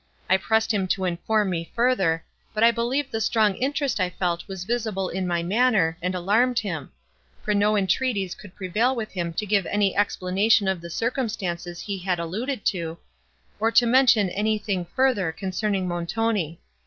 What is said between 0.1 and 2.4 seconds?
I pressed him to inform me further,